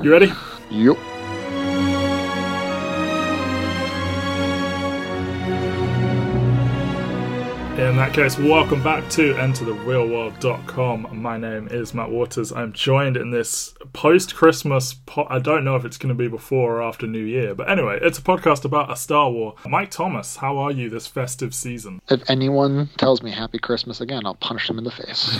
[0.00, 0.32] You ready?
[0.70, 0.96] Yep.
[7.82, 11.20] In that case, welcome back to EnterTheReelWorld.com.
[11.20, 12.52] My name is Matt Waters.
[12.52, 14.94] I'm joined in this post-Christmas.
[14.94, 17.68] Po- I don't know if it's going to be before or after New Year, but
[17.68, 19.56] anyway, it's a podcast about a Star War.
[19.66, 22.00] Mike Thomas, how are you this festive season?
[22.08, 25.36] If anyone tells me Happy Christmas again, I'll punch them in the face.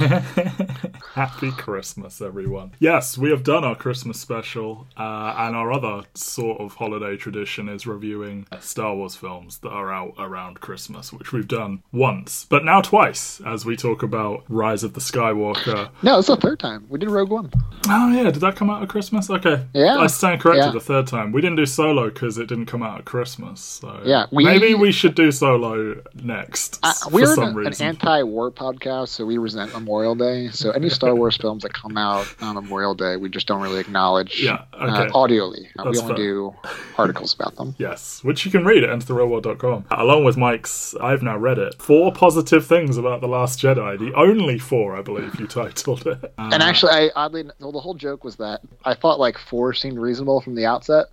[1.15, 2.73] Happy Christmas, everyone.
[2.81, 7.69] Yes, we have done our Christmas special, uh, and our other sort of holiday tradition
[7.69, 12.65] is reviewing Star Wars films that are out around Christmas, which we've done once, but
[12.65, 15.91] now twice, as we talk about Rise of the Skywalker.
[16.03, 16.87] no, it's the third time.
[16.89, 17.51] We did Rogue One.
[17.89, 19.29] Oh, yeah, did that come out at Christmas?
[19.29, 19.65] Okay.
[19.75, 19.99] Yeah.
[19.99, 20.71] I stand corrected Yeah.
[20.73, 21.33] the third time.
[21.33, 24.01] We didn't do Solo because it didn't come out at Christmas, so.
[24.05, 26.79] Yeah, we- Maybe we should do Solo next.
[26.83, 27.87] Uh, for we're some an, an reason.
[27.89, 30.49] anti-war podcast, so we resent Memorial Day.
[30.51, 33.81] So any Star Wars films that come out on Memorial Day, we just don't really
[33.81, 35.11] acknowledge Yeah, uh, okay.
[35.13, 35.67] audially.
[35.79, 36.17] Uh, we only fair.
[36.17, 36.55] do
[36.99, 37.75] articles about them.
[37.83, 39.87] Yes, which you can read at enterthereelworld.com.
[39.91, 41.75] Along with Mike's, I've now read it.
[41.83, 43.99] Four positive things about The Last Jedi.
[43.99, 46.33] The only four, I believe, you titled it.
[46.39, 49.99] And actually, I oddly, well, the whole joke was that I thought like four seemed
[49.99, 51.07] reasonable from the outset.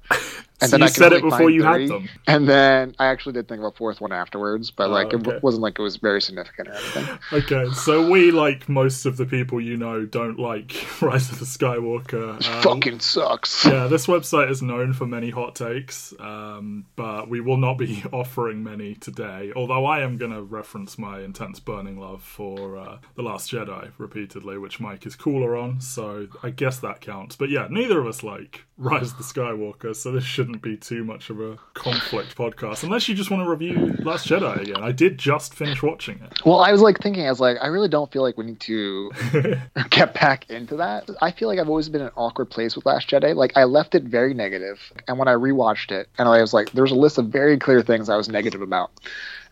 [0.61, 1.87] And So you I said it before you had three.
[1.87, 2.09] them.
[2.27, 5.31] And then I actually did think of a fourth one afterwards, but Oh, like okay.
[5.35, 7.07] it wasn't like it was very significant or anything.
[7.31, 11.45] Okay, so we, like most of the people you know, don't like Rise of the
[11.45, 12.29] Skywalker.
[12.49, 13.65] Um, Fucking sucks.
[13.65, 18.03] yeah, this website is known for many hot takes, um, but we will not be
[18.11, 19.51] offering many today.
[19.55, 23.91] Although I am going to reference my intense burning love for uh, The Last Jedi
[23.97, 27.35] repeatedly, which Mike is cooler on, so I guess that counts.
[27.35, 31.03] But yeah, neither of us like Rise of the Skywalker, so this shouldn't be too
[31.03, 34.81] much of a conflict podcast, unless you just want to review Last Jedi again.
[34.81, 36.43] I did just finish watching it.
[36.43, 38.59] Well, I was like thinking, I was like, I really don't feel like we need
[38.61, 39.11] to
[39.91, 41.07] get back into that.
[41.21, 43.35] I feel like I've always been in an awkward place with Last Jedi.
[43.35, 46.71] Like I left it very negative, and when I rewatched it, and I was like,
[46.71, 48.89] there's a list of very clear things I was negative about,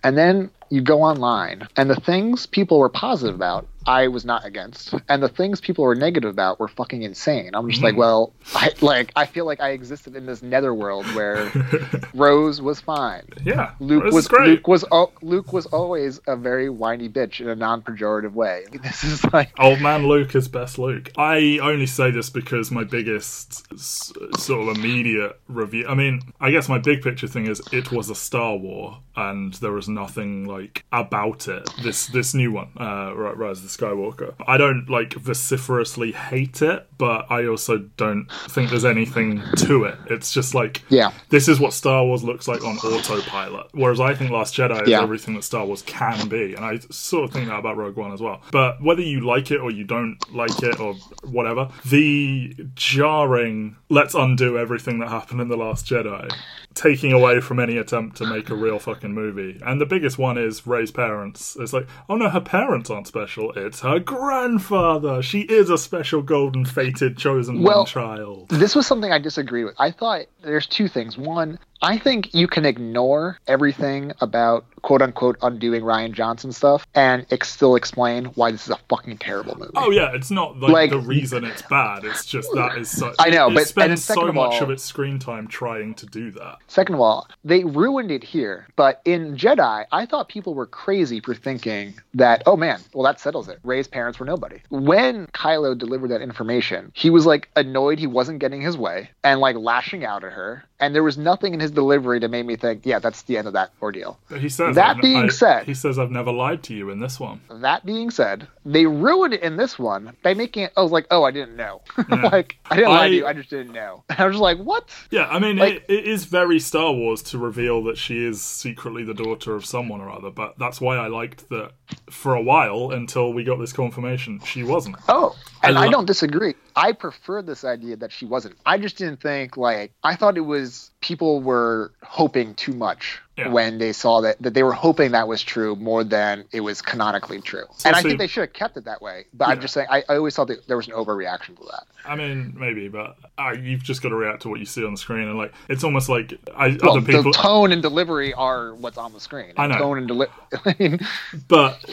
[0.04, 4.46] and then you go online, and the things people were positive about, I was not
[4.46, 7.52] against, and the things people were negative about were fucking insane.
[7.54, 11.50] I'm just like, well, I like I feel like I existed in this netherworld where
[12.14, 13.24] Rose was fine.
[13.44, 14.48] Yeah, Luke this was great.
[14.50, 14.86] Luke was
[15.22, 18.66] Luke was always a very whiny bitch in a non-pejorative way.
[18.84, 21.12] This is like Old man Luke is best Luke.
[21.18, 25.88] I only say this because my biggest s- sort of immediate review.
[25.88, 29.54] I mean, I guess my big picture thing is it was a Star War, and
[29.56, 31.70] there was nothing like about it.
[31.84, 34.34] This this new one, uh, Ri- Rise Skywalker.
[34.48, 39.98] I don't like vociferously hate it, but I also don't think there's anything to it.
[40.10, 43.68] It's just like yeah, this is what Star Wars looks like on autopilot.
[43.74, 45.02] Whereas I think Last Jedi is Yeah.
[45.02, 48.12] everything that Star Wars can be, and I sort of think that about Rogue One
[48.14, 48.42] as well.
[48.52, 54.14] But whether you like it or you don't like it or whatever, the jarring "let's
[54.16, 56.32] undo everything that happened in the Last Jedi,"
[56.78, 59.60] taking away from any attempt to make a real fucking movie.
[59.66, 61.58] And the biggest one is Rey's parents.
[61.60, 63.52] It's like, oh no, her parents aren't special.
[63.54, 65.22] It's her grandfather.
[65.22, 68.50] She is a special, golden, fated, chosen Well- one child.
[68.50, 69.76] this was something I disagree with.
[69.80, 71.18] I thought there's two things.
[71.18, 77.26] One, I think you can ignore everything about quote unquote undoing Rian Johnson stuff and
[77.32, 79.72] ex- still explain why this is a fucking terrible movie.
[79.76, 82.06] Oh yeah, it's not like, Like- the reason it's bad.
[82.06, 83.16] It's just that is such.
[83.20, 86.06] I know, it but- and spends so much all- of its screen time trying to
[86.06, 86.58] do that.
[86.68, 88.68] Second of all, they ruined it here.
[88.76, 93.20] But in Jedi, I thought people were crazy for thinking that, oh man, well, that
[93.20, 93.60] settles it.
[93.64, 94.62] Rey's parents were nobody.
[94.70, 99.40] When Kylo delivered that information, he was like annoyed he wasn't getting his way and
[99.42, 100.64] like lashing out at her.
[100.80, 103.48] And there was nothing in his delivery to make me think, yeah, that's the end
[103.48, 104.20] of that ordeal.
[104.30, 106.92] But he says That I've- being I- said- he says I've never lied to you
[106.92, 107.42] in this one.
[107.50, 110.74] That being said, they ruined it in this one by making it.
[110.78, 111.82] I was like, oh, I didn't know.
[112.10, 113.26] like, I didn't lie to you.
[113.26, 114.04] I just didn't know.
[114.10, 114.88] And I was just like, what?
[115.10, 118.40] Yeah, I mean, Like- it, it is very Star Wars to reveal that she is
[118.42, 120.30] secretly the daughter of someone or other.
[120.30, 121.72] But that's why I liked that
[122.12, 124.98] for a while until we got this confirmation she wasn't.
[125.10, 126.54] Oh, and I I, don't disagree.
[126.78, 128.56] I prefer this idea that she wasn't.
[128.66, 133.50] I just didn't think like I thought it was people were hoping too much Yeah.
[133.50, 136.84] when they saw that that they were hoping that was true more than it was
[136.84, 137.64] canonically true.
[137.84, 139.26] and I see- think they should have kept it that way.
[139.34, 141.84] But I'm just saying I, I always thought that there was an overreaction to that.
[142.06, 144.92] I mean, maybe, but uh, you've just got to react to what you see on
[144.92, 147.24] the screen, and like it's almost like I, Well, other people.
[147.24, 149.54] the tone and delivery are what's on the screen.
[149.58, 149.78] I know.
[149.80, 151.00] Tone and delivery.
[151.48, 151.84] but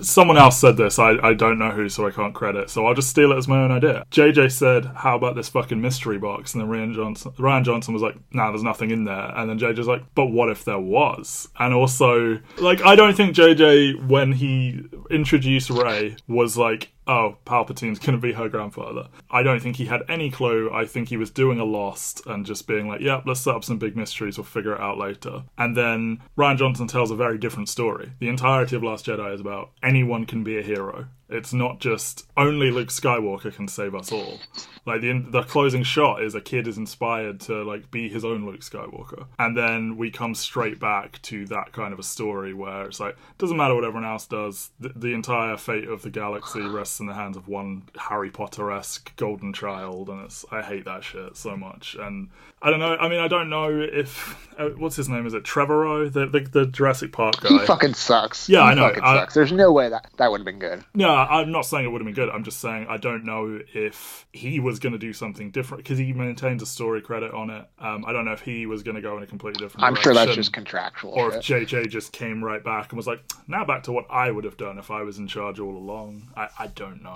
[0.00, 0.98] someone else said this.
[0.98, 2.70] I, I don't know who, so I can't credit.
[2.70, 4.04] So I'll just steal it as my own idea.
[4.10, 8.02] JJ said, "How about this fucking mystery box?" And then Rian Johnson, Rian Johnson was
[8.02, 11.48] like, "Nah, there's nothing in there." And then JJ's like, "But what if there was?"
[11.58, 16.90] And also, like, I don't think JJ when he introduced Rey was like.
[17.08, 19.08] Oh, Palpatine's going to be her grandfather.
[19.30, 20.70] I don't think he had any clue.
[20.70, 23.64] I think he was doing a Lost and just being like, yep, let's set up
[23.64, 24.36] some big mysteries.
[24.36, 25.44] We'll figure it out later.
[25.56, 28.12] And then Rian Johnson tells a very different story.
[28.20, 31.06] The entirety of Last Jedi is about anyone can be a hero.
[31.30, 34.38] It's not just only Luke Skywalker can save us all.
[34.86, 38.46] Like the the closing shot is a kid is inspired to like be his own
[38.46, 42.84] Luke Skywalker, and then we come straight back to that kind of a story where
[42.86, 44.70] it's like doesn't matter what everyone else does.
[44.80, 48.72] The, the entire fate of the galaxy rests in the hands of one Harry Potter
[48.72, 51.94] esque golden child, and it's I hate that shit so much.
[52.00, 52.30] And
[52.62, 52.96] I don't know.
[52.96, 56.40] I mean, I don't know if uh, what's his name is it Trevorrow, the the,
[56.40, 57.50] the Jurassic Park guy.
[57.50, 58.48] He fucking sucks.
[58.48, 58.88] Yeah, He I know.
[58.88, 59.34] Fucking I- sucks.
[59.34, 60.82] There's no way that that would have been good.
[60.94, 62.28] No, I'm not saying it would have been good.
[62.28, 65.98] I'm just saying I don't know if he was going to do something different because
[65.98, 67.64] he maintains a story credit on it.
[67.78, 69.84] Um, I don't know if he was going to go in a completely different.
[69.84, 71.12] I'm sure that's just contractual.
[71.12, 71.68] Or if shit.
[71.68, 74.56] JJ just came right back and was like, "Now back to what I would have
[74.56, 77.14] done if I was in charge all along." I, I don't know.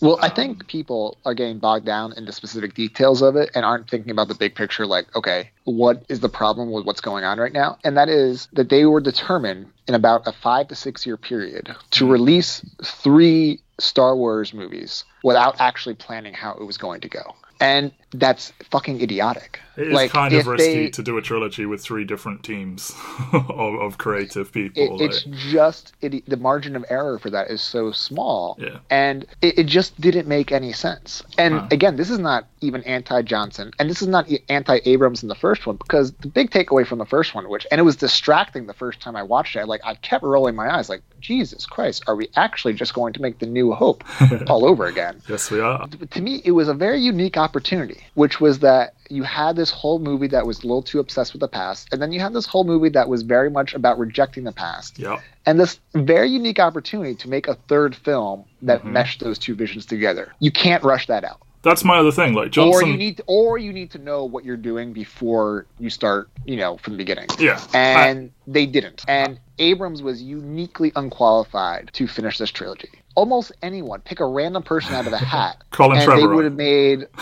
[0.00, 3.64] Well, I Um, think people are getting bogged down into specific details of it and
[3.64, 7.24] aren't thinking about the big picture like, okay, what is the problem with what's going
[7.24, 7.78] on right now?
[7.84, 11.68] And that is that they were determined in about a five to six year period
[11.68, 11.74] Hmm.
[11.92, 17.34] to release three Star Wars movies without actually planning how it was going to go.
[17.60, 19.60] And that's fucking idiotic.
[19.76, 22.92] It is like, kind of risky they- to do a trilogy with three different teams
[23.32, 24.82] of, of creative people.
[24.82, 28.78] it, like- it's just it, the margin of error for that is so small Yeah.
[28.90, 31.68] and it, it just didn't make any sense and Huh.
[31.72, 35.66] again this is not even anti-johnson and this is not e- anti-abrams in the first
[35.66, 38.74] one because the big takeaway from the first one which and it was distracting the
[38.74, 42.14] first time i watched it like i kept rolling my eyes like jesus christ are
[42.16, 44.04] we actually just going to make the new hope
[44.48, 45.86] all over again yes, we are.
[46.10, 49.98] to me, it was a very unique opportunity, which was that you had this whole
[49.98, 52.46] movie that was a little too obsessed with the past, and then you had this
[52.46, 55.20] whole movie that was very much about rejecting the past, Yeah.
[55.46, 58.92] and this very unique opportunity to make a third film that Mm-hmm.
[58.92, 60.32] meshed those two visions together.
[60.40, 61.40] You can't rush that out.
[61.62, 62.34] That's my other thing.
[62.34, 62.74] Like Johnson.
[62.74, 66.28] Or you need, to, or you need to know what you're doing before you start,
[66.44, 67.26] you know, from the beginning.
[67.38, 67.58] yeah.
[67.72, 69.02] And they didn't.
[69.08, 72.90] And Abrams was uniquely unqualified to finish this trilogy.
[73.16, 76.54] Almost anyone, pick a random person out of a hat, Colin and they would have
[76.54, 77.06] made.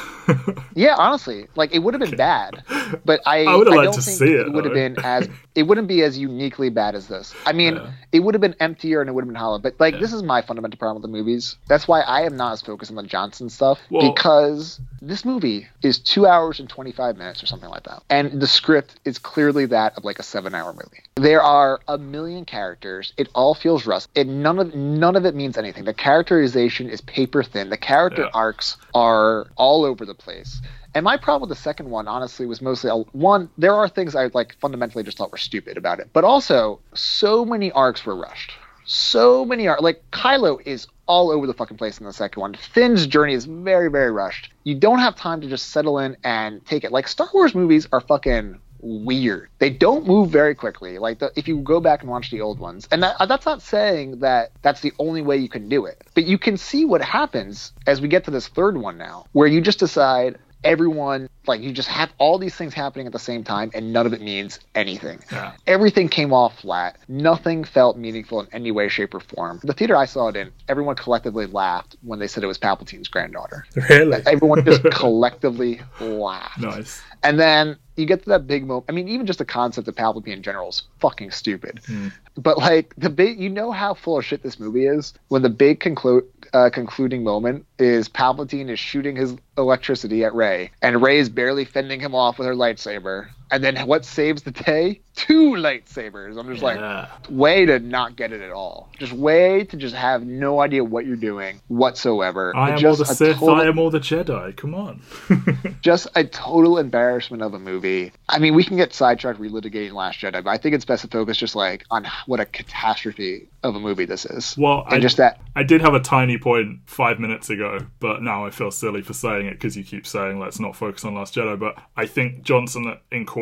[0.75, 2.63] Yeah, honestly, like it would have been bad,
[3.05, 6.03] but I, I don't to think see it, would have been as it wouldn't be
[6.03, 7.35] as uniquely bad as this.
[7.45, 7.91] I mean, Yeah.
[8.13, 9.59] it would have been emptier and it would have been hollow.
[9.59, 10.01] But like, Yeah.
[10.01, 11.57] this is my fundamental problem with the movies.
[11.69, 15.67] That's why I am not as focused on the Johnson stuff Well- because this movie
[15.83, 19.19] is two hours and twenty five minutes or something like that, and the script is
[19.19, 21.03] clearly that of like a seven hour movie.
[21.17, 23.13] There are a million characters.
[23.19, 24.09] It all feels rushed.
[24.15, 25.82] It none of none of it means anything.
[25.85, 27.71] The characterization is paper thin.
[27.71, 28.31] The character Yeah.
[28.35, 30.61] arcs are all over the place.
[30.95, 33.49] And my problem with the second one, honestly, was mostly uh, one.
[33.57, 37.45] There are things I like fundamentally just thought were stupid about it, but also so
[37.45, 38.53] many arcs were rushed.
[38.85, 39.81] So many arcs.
[39.83, 42.55] Like Kylo is all over the fucking place in the second one.
[42.55, 44.53] Finn's journey is very, very rushed.
[44.65, 46.93] You don't have time to just settle in and take it.
[46.93, 49.49] Like Star Wars movies are fucking weird.
[49.59, 50.99] They don't move very quickly.
[50.99, 53.63] Like the, if you go back and watch the old ones, and that, that's not
[53.63, 57.01] saying that that's the only way you can do it, but you can see what
[57.03, 61.61] happens as we get to this third one now, where you just decide everyone like
[61.61, 64.21] you just have all these things happening at the same time and none of it
[64.21, 65.55] means anything Yeah.
[65.67, 69.97] everything came off flat nothing felt meaningful in any way shape or form the theater
[69.97, 74.23] i saw it in everyone collectively laughed when they said it was palpatine's granddaughter Really?
[74.25, 77.03] everyone just collectively laughed nice.
[77.25, 78.87] and then you get to that big moment.
[78.89, 81.81] I mean, even just the concept of Palpatine in general is fucking stupid.
[81.87, 82.09] Hmm.
[82.37, 85.13] But like the big, you know how full of shit this movie is.
[85.29, 90.71] When the big conclu- uh, concluding moment is Palpatine is shooting his electricity at Rey,
[90.81, 93.29] and Rey is barely fending him off with her lightsaber.
[93.53, 95.03] And then what saves the day?
[95.15, 96.39] Two lightsabers.
[96.39, 96.81] I'm just like,
[97.29, 98.89] way to not get it at all.
[98.99, 102.57] Just way to just have no idea what you're doing whatsoever.
[102.57, 103.37] I am all the Sith.
[103.37, 104.57] total- I am all the Jedi.
[104.57, 105.03] Come on.
[105.83, 108.13] just a total embarrassment of a movie.
[108.27, 111.09] I mean, we can get sidetracked relitigating Last Jedi, but I think it's best to
[111.09, 114.57] focus just like on what a catastrophe of a movie this is.
[114.57, 118.23] Well, and I just that I did have a tiny point five minutes ago, but
[118.23, 121.15] now I feel silly for saying it because you keep saying let's not focus on
[121.15, 121.59] Last Jedi.
[121.61, 123.42] But I think Johnson incorporated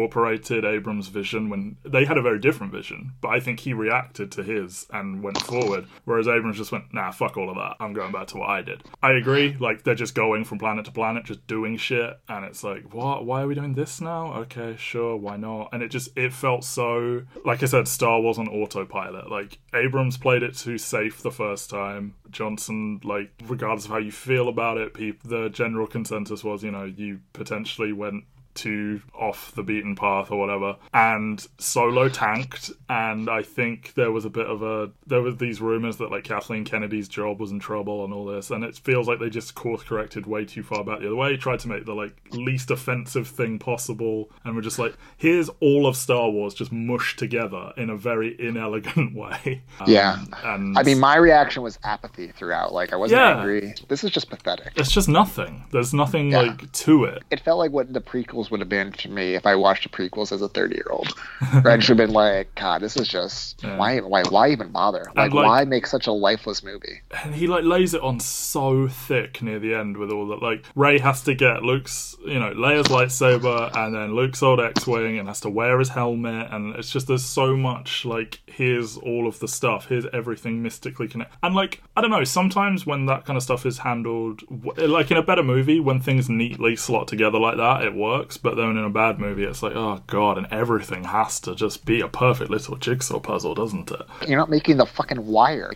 [0.64, 4.42] Abrams' vision when they had a very different vision, but I think he reacted to
[4.42, 7.76] his and went forward, whereas Abrams just went, nah, fuck all of that.
[7.80, 8.82] I'm going back to what I did.
[9.02, 12.64] I agree, like they're just going from planet to planet, just doing shit, and it's
[12.64, 13.24] like, what?
[13.24, 14.34] Why are we doing this now?
[14.34, 15.70] Okay, sure, why not?
[15.72, 19.30] And it just it felt so like I said, Star Wars on autopilot.
[19.30, 22.14] Like Abrams played it too safe the first time.
[22.30, 26.84] Johnson, like, regardless of how you feel about it, the general consensus was, you know,
[26.84, 30.76] you potentially went too off the beaten path or whatever.
[30.94, 35.60] And Solo tanked, and I think there was a bit of a there was these
[35.60, 39.08] rumors that like Kathleen Kennedy's job was in trouble and all this, and it feels
[39.08, 41.84] like they just course corrected way too far back the other way, tried to make
[41.84, 46.54] the like least offensive thing possible, and we're just like, here's all of Star Wars
[46.54, 49.62] just mushed together in a very inelegant way.
[49.80, 50.18] Um, Yeah.
[50.44, 52.72] and I mean, my reaction was apathy throughout.
[52.72, 53.38] Like I wasn't Yeah.
[53.38, 53.74] angry.
[53.88, 54.72] This is just pathetic.
[54.76, 55.64] it's just nothing.
[55.72, 56.40] There's nothing Yeah.
[56.42, 57.22] like to it.
[57.30, 59.88] It felt like what the prequels would have been to me if I watched the
[59.88, 61.08] prequels as a 30 year old.
[61.40, 63.76] I'd just been like, God, this is just Yeah.
[63.76, 65.04] why, why, why even bother?
[65.16, 67.00] Like, like- why make such a lifeless movie?
[67.24, 70.64] and he like lays it on so thick near the end with all that like
[70.74, 75.28] Rey has to get Luke's you know Leia's lightsaber and then Luke's old X-wing and
[75.28, 79.38] has to wear his helmet and it's just there's so much like here's all of
[79.40, 83.36] the stuff here's everything mystically connected and like I don't know sometimes when that kind
[83.36, 84.42] of stuff is handled
[84.78, 88.56] like in a better movie when things neatly slot together like that it works but
[88.56, 92.00] then in a bad movie it's like oh god and everything has to just be
[92.00, 95.72] a perfect little jigsaw puzzle doesn't it You're not making the fucking wire.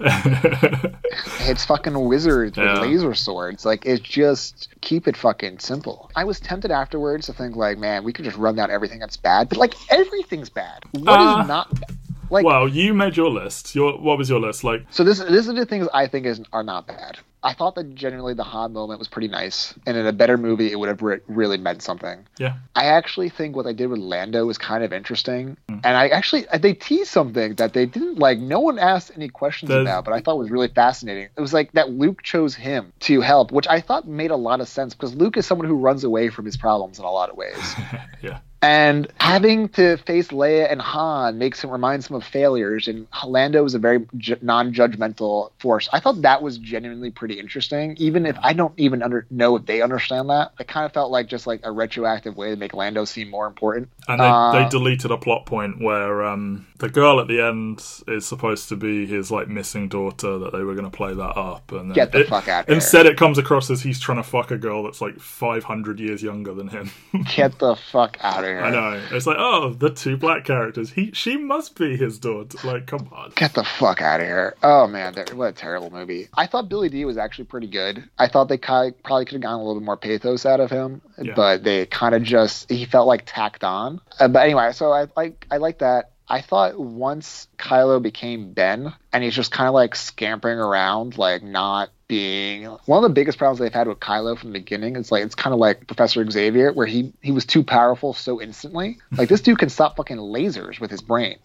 [1.40, 3.64] it's fucking wizards with laser swords.
[3.64, 6.10] Like, it's just keep it fucking simple.
[6.16, 9.16] I was tempted afterwards to think, like, man, we could just run down everything that's
[9.16, 9.48] bad.
[9.48, 10.82] But, like, everything's bad.
[10.92, 11.96] What is Uh, not bad?
[12.30, 15.48] Like, well you made your list your what was your list like So this this
[15.48, 17.18] are the things I think is are not bad.
[17.44, 20.72] I thought that genuinely the Han moment was pretty nice, and in a better movie,
[20.72, 22.26] it would have re- really meant something.
[22.38, 25.80] yeah I actually think what they did with Lando was kind of interesting, hmm.
[25.84, 28.38] and I actually uh, they teased something that they didn't like.
[28.38, 31.28] No one asked any questions There's- about, but I thought was really fascinating.
[31.36, 34.62] It was like that Luke chose him to help, which I thought made a lot
[34.62, 37.28] of sense because Luke is someone who runs away from his problems in a lot
[37.28, 37.74] of ways.
[38.22, 42.88] yeah And having to face Leia and Han makes him reminds him of failures.
[42.88, 45.88] And Lando is a very ju- non-judgmental force.
[45.92, 49.66] I thought that was genuinely pretty interesting, even if I don't even under- know if
[49.66, 50.52] they understand that.
[50.58, 53.46] It kind of felt like just like a retroactive way to make Lando seem more
[53.46, 53.90] important.
[54.08, 57.84] And they, Uh, they deleted a plot point where um, the girl at the end
[58.08, 60.38] is supposed to be his like missing daughter.
[60.38, 62.66] That they were going to play that up, and Get the it- fuck out of
[62.68, 62.74] here.
[62.76, 66.00] Instead, it comes across as he's trying to fuck a girl that's like five hundred
[66.00, 66.90] years younger than him.
[67.36, 68.53] Get the fuck out of here.
[68.62, 69.00] I know.
[69.12, 70.90] It's like, oh, the two black characters.
[70.90, 72.58] He, she must be his daughter.
[72.66, 73.32] Like, come on.
[73.36, 74.54] Get the fuck out of here.
[74.62, 76.28] Oh man, what a terrible movie.
[76.34, 78.08] I thought Billy Dee was actually pretty good.
[78.18, 78.92] I thought they probably
[79.24, 81.34] could have gotten a little bit more pathos out of him, Yeah.
[81.34, 84.00] but they kind of just he felt like tacked on.
[84.18, 86.10] Uh, but anyway, so I like I like that.
[86.26, 91.42] I thought once Kylo became Ben and he's just kind of like scampering around, like
[91.42, 94.96] not being one of the biggest problems they've had with Kylo from the beginning.
[94.96, 98.40] It's like it's kind of like Professor Xavier, where he he was too powerful so
[98.40, 98.98] instantly.
[99.16, 101.38] Like this dude can stop fucking lasers with his brain.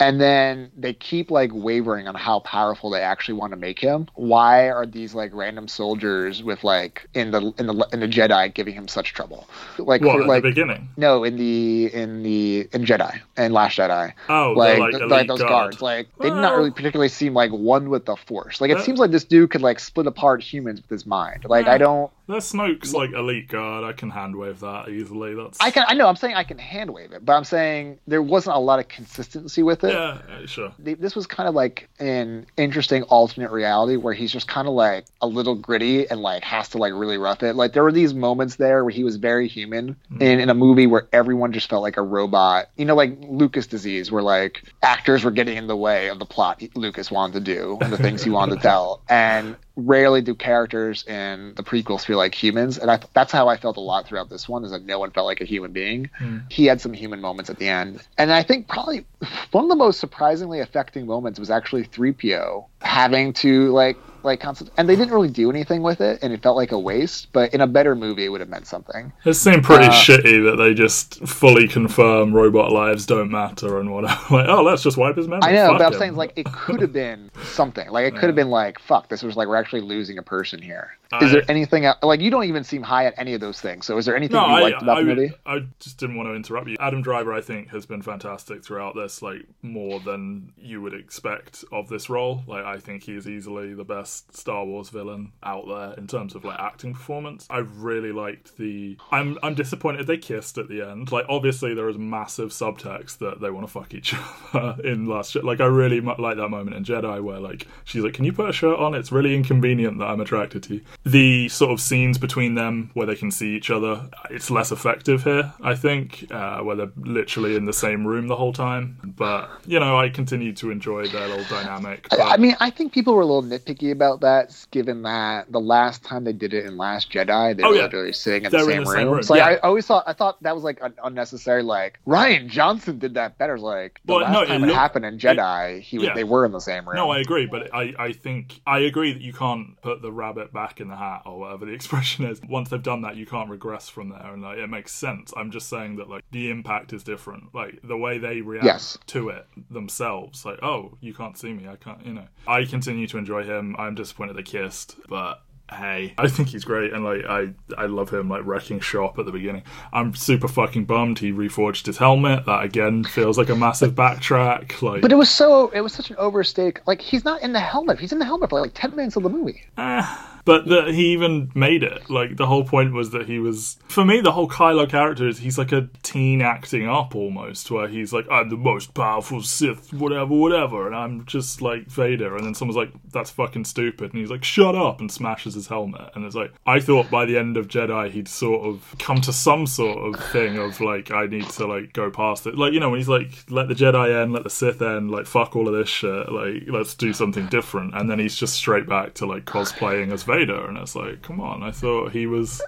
[0.00, 4.08] And then they keep like wavering on how powerful they actually want to make him.
[4.14, 8.52] Why are these like random soldiers with like in the in the in the Jedi
[8.52, 9.48] giving him such trouble?
[9.78, 10.88] Like at like the beginning?
[10.96, 15.28] no, in the in the in Jedi and Last Jedi, Oh, like like, th- like
[15.28, 15.50] those guard.
[15.50, 18.60] guards, like they did not really particularly seem like one with the Force.
[18.60, 21.44] Like it Uh, seems like this dude could like split apart humans with his mind.
[21.44, 23.84] Like I don't, There's Snoke's like elite guard.
[23.84, 25.34] I can hand wave that easily.
[25.34, 27.98] That's I can, I know, I'm saying I can hand wave it, but I'm saying
[28.06, 29.92] there wasn't a lot of consistency with it.
[29.92, 30.72] yeah, sure.
[30.78, 35.06] This was kind of like an interesting alternate reality where he's just kind of like
[35.20, 37.54] a little gritty and like has to like really rough it.
[37.56, 40.22] Like there were these moments there where he was very human hmm.
[40.22, 42.68] in, in a movie where everyone just felt like a robot.
[42.76, 46.26] You know, like Lucas disease, where like actors were getting in the way of the
[46.26, 49.02] plot Lucas wanted to do and the things he wanted to tell.
[49.08, 52.78] And rarely do characters in the prequels feel like humans.
[52.78, 55.10] And I, that's how I felt a lot throughout this one is that no one
[55.10, 56.10] felt like a human being.
[56.18, 56.38] Hmm.
[56.50, 58.02] He had some human moments at the end.
[58.18, 59.06] And I think probably
[59.50, 64.70] one of the most surprisingly affecting moments was actually 3PO having to like like constant
[64.76, 67.52] and they didn't really do anything with it and it felt like a waste but
[67.54, 70.56] in a better movie it would have meant something It seemed pretty Uh, shitty that
[70.62, 74.20] they just fully confirm robot lives don't matter and whatever.
[74.30, 75.42] Like, oh, let's just wipe his memory.
[75.50, 75.98] i know Fuck but i'm him.
[75.98, 79.22] saying like it could have been something like it could have been like fuck this
[79.22, 82.44] was like we're actually losing a person here is I- there anything like you don't
[82.44, 84.60] even seem high at any of those things so is there anything No, you I,
[84.60, 86.76] liked about I, the movie I just didn't want to interrupt you.
[86.80, 91.64] Adam Driver, I think, has been fantastic throughout this, like more than you would expect
[91.72, 92.42] of this role.
[92.46, 96.34] Like, I think he is easily the best Star Wars villain out there in terms
[96.34, 97.46] of like acting performance.
[97.50, 98.96] I really liked the.
[99.10, 101.10] I'm I'm disappointed they kissed at the end.
[101.12, 104.14] Like, obviously there is massive subtext that they want to fuck each
[104.54, 105.34] other in Last.
[105.36, 108.48] Like, I really like that moment in Jedi where like she's like, "Can you put
[108.48, 108.94] a shirt on?
[108.94, 113.06] It's really inconvenient that I'm attracted to you." The sort of scenes between them where
[113.06, 117.56] they can see each other, it's less effective here, I think, uh, where they're literally
[117.56, 118.98] in the same room the whole time.
[119.04, 122.06] But, you know, I continue to enjoy their little dynamic.
[122.08, 122.20] But...
[122.20, 126.04] I mean, I think people were a little nitpicky about that, given that the last
[126.04, 127.82] time they did it in Last Jedi, they Oh, were yeah.
[127.82, 128.96] literally sitting in the same in the room.
[128.96, 129.46] same room, So like, yeah.
[129.56, 131.62] I always thought I thought that was like an unnecessary.
[131.64, 133.58] Like Rian Johnson did that better.
[133.58, 136.14] Like the Well, last no, time it, looked- happened in Jedi, he was, yeah.
[136.14, 136.96] they were in the same room.
[136.96, 140.52] No, I agree, but I, I think I agree that you can't put the rabbit
[140.52, 142.40] back in the hat or whatever the expression is.
[142.48, 145.32] Once they've done that, you can't regress from there, and like, it makes sense.
[145.36, 148.98] I'm just saying that like the impact is different, like the way they react Yes.
[149.08, 150.44] to it themselves.
[150.44, 152.26] Like, oh, you can't see me, I can't, you know.
[152.46, 153.74] I continue to enjoy him.
[153.78, 155.42] I'm disappointed they kissed, but.
[155.70, 159.24] Hey, I think he's great, and like I, I love him like wrecking shop at
[159.24, 159.62] the beginning.
[159.90, 162.44] I'm super fucking bummed he reforged his helmet.
[162.44, 164.82] That again feels like a massive backtrack.
[164.82, 166.82] Like, But it was so it was such an overstated.
[166.86, 167.98] Like he's not in the helmet.
[168.00, 169.62] He's in the helmet for like ten minutes of the movie.
[169.78, 172.10] Eh, but that he even made it.
[172.10, 173.78] Like the whole point was that he was.
[173.88, 177.88] For me, the whole Kylo character is he's like a teen acting up almost, where
[177.88, 182.36] he's like, "I'm the most powerful Sith, whatever, whatever," and I'm just like Vader.
[182.36, 185.68] And then someone's like, "That's fucking stupid," and he's like, "Shut up!" and smashes his
[185.68, 186.10] helmet.
[186.14, 189.32] And it's like, I thought by the end of Jedi he'd sort of come to
[189.32, 192.56] some sort of thing of like, I need to like go past it.
[192.56, 195.26] Like you know when he's like, "Let the Jedi end, let the Sith end, like
[195.26, 198.88] fuck all of this shit, like let's do something different," and then he's just straight
[198.88, 202.60] back to like cosplaying as and it's like, come on, I thought he was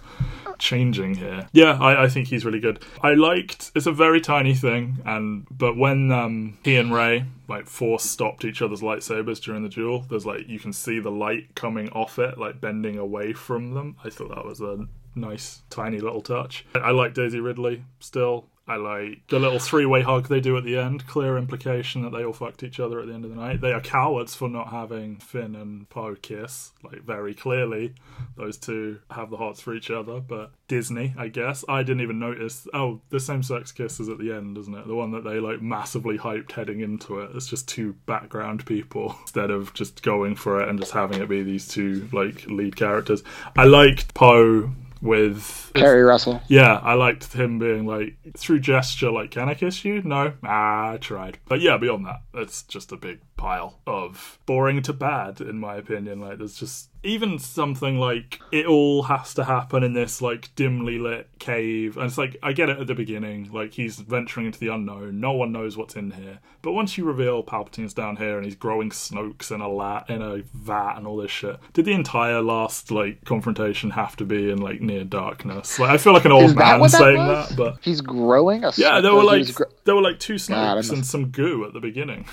[0.58, 1.46] changing here.
[1.52, 2.82] Yeah, I, I think he's really good.
[3.02, 7.66] I liked it's a very tiny thing, and but when um he and Rey like
[7.66, 11.54] force stopped each other's lightsabers during the duel, there's like you can see the light
[11.54, 13.96] coming off it, like bending away from them.
[14.04, 16.66] I thought that was a nice tiny little touch.
[16.74, 18.46] I like Daisy Ridley still.
[18.66, 21.06] I like the little three-way hug they do at the end.
[21.06, 23.60] Clear implication that they all fucked each other at the end of the night.
[23.60, 26.72] They are cowards for not having Finn and Poe kiss.
[26.82, 27.94] Like very clearly,
[28.36, 30.18] those two have the hearts for each other.
[30.18, 32.66] But Disney, I guess, I didn't even notice.
[32.72, 34.86] Oh, the same-sex kiss is at the end, isn't it?
[34.86, 37.32] The one that they like massively hyped heading into it.
[37.34, 41.28] It's just two background people instead of just going for it and just having it
[41.28, 43.22] be these two like lead characters.
[43.56, 44.70] I liked Poe
[45.04, 46.40] with Keri Russell.
[46.48, 50.92] yeah, I liked him being like through gesture, like, "Can I kiss you?" No, ah,
[50.92, 51.38] I tried.
[51.46, 55.76] But yeah, beyond that, it's just a big pile of boring to bad, in my
[55.76, 56.18] opinion.
[56.18, 60.98] Like, there's just even something like it all has to happen in this like dimly
[60.98, 64.58] lit cave, and it's like I get it at the beginning, like he's venturing into
[64.58, 65.20] the unknown.
[65.20, 68.54] No one knows what's in here, but once you reveal Palpatine's down here and he's
[68.54, 72.40] growing Snokes in a lat in a vat and all this shit, did the entire
[72.40, 75.78] last like confrontation have to be in like near darkness?
[75.78, 78.64] Like, I feel like an old man that saying that, but He's growing.
[78.64, 81.28] A yeah, there were like he's gr- there were like two God, snakes and some
[81.28, 82.24] goo at the beginning.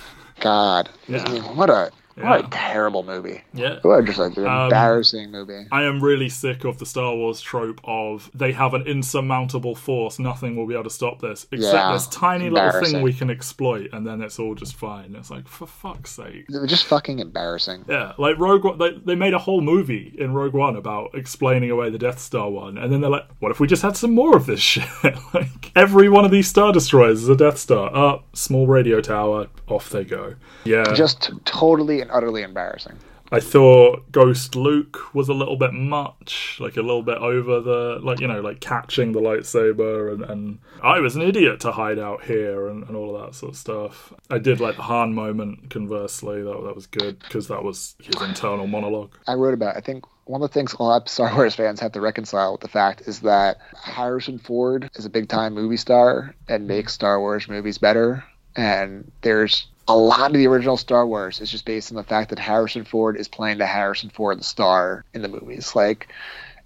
[0.42, 0.90] God.
[1.08, 1.26] Yeah.
[1.54, 2.46] What a what Yeah.
[2.46, 3.42] a terrible movie.
[3.54, 3.80] Yeah.
[3.82, 5.66] What a just like an Um, embarrassing movie.
[5.72, 10.20] I am really sick of the Star Wars trope of they have an insurmountable force,
[10.20, 11.48] nothing will be able to stop this.
[11.52, 15.16] Except Yeah, this tiny little thing we can exploit, and then it's all just fine.
[15.18, 16.46] It's like, for fuck's sake.
[16.50, 17.86] They're just fucking embarrassing.
[17.88, 21.72] Yeah, like Rogue One, they, they made a whole movie in Rogue One about explaining
[21.72, 24.14] away the Death Star one, and then they're like, what if we just had some
[24.14, 24.84] more of this shit?
[25.34, 27.94] like, every one of these Star Destroyers is a Death Star.
[27.96, 30.36] Up, small radio tower, off they go.
[30.64, 30.84] Yeah.
[30.94, 31.34] Just t-
[32.02, 32.98] and utterly embarrassing.
[33.34, 38.00] I thought Ghost Luke was a little bit much, like a little bit over the,
[38.04, 41.98] like, you know, like catching the lightsaber, and, and I was an idiot to hide
[41.98, 44.14] out here and, and all of that sort of stuff.
[44.30, 48.22] I did like the Han moment, conversely, that, that was good because that was his
[48.22, 49.18] internal monologue.
[49.28, 49.78] I wrote about.
[49.78, 52.52] I think one of the things a lot of Star Wars fans have to reconcile
[52.52, 56.94] with the fact is that Harrison Ford is a big time movie star and makes
[56.94, 58.26] Star Wars movies better.
[58.56, 62.30] And there's a lot of the original Star Wars is just based on the fact
[62.30, 65.76] that Harrison Ford is playing the Harrison Ford the star in the movies.
[65.76, 66.08] Like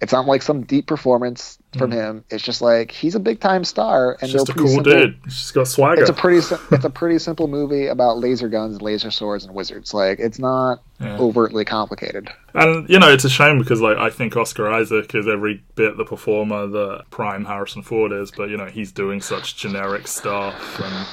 [0.00, 1.98] it's not like some deep performance from mm-hmm.
[1.98, 2.24] him.
[2.30, 5.18] It's just like he's a big time star and It's just a cool simple- dude.
[5.24, 6.02] He's just got swagger.
[6.02, 6.38] It's a pretty
[6.70, 9.94] it's a pretty simple movie about laser guns, laser swords, and wizards.
[9.94, 11.16] Like it's not Yeah.
[11.18, 12.30] overtly complicated.
[12.54, 15.96] And you know, it's a shame because like I think Oscar Isaac is every bit
[15.96, 20.80] the performer that Prime Harrison Ford is, but you know he's doing such generic stuff.
[20.80, 21.06] And